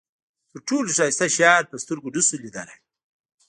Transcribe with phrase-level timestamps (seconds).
[0.49, 2.77] تر ټولو ښایسته شیان په سترګو نشو لیدلای.